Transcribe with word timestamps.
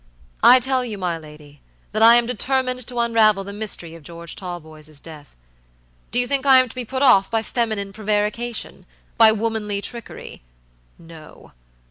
I 0.41 0.59
tell 0.59 0.83
you, 0.83 0.97
my 0.97 1.19
lady, 1.19 1.61
that 1.91 2.01
I 2.01 2.15
am 2.15 2.25
determined 2.25 2.87
to 2.87 2.97
unravel 2.99 3.43
the 3.43 3.53
mystery 3.53 3.93
of 3.93 4.01
George 4.01 4.35
Talboy's 4.35 4.99
death. 4.99 5.35
Do 6.09 6.19
you 6.19 6.25
think 6.27 6.43
I 6.43 6.57
am 6.57 6.67
to 6.67 6.73
be 6.75 6.83
put 6.85 7.03
off 7.03 7.29
by 7.29 7.43
feminine 7.43 7.93
prevaricationby 7.93 8.83
womanly 9.37 9.79
trickery? 9.79 10.41
No! 10.97 11.51